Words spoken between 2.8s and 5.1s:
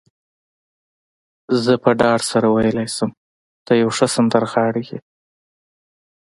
شم، ته یو ښه سندرغاړی يې.